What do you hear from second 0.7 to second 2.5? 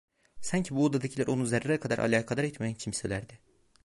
bu odadakiler onu zerre kadar alakadar